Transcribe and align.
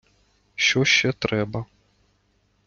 Що 0.55 0.85
ще 0.85 1.11
треба? 1.13 1.65